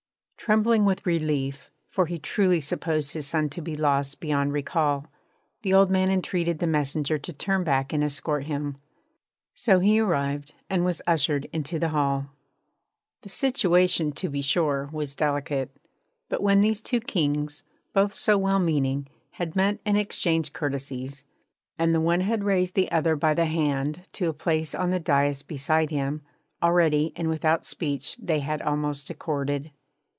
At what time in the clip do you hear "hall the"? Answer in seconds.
11.89-13.29